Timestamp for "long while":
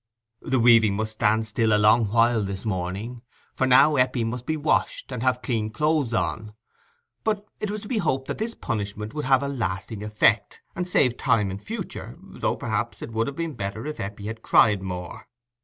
1.77-2.41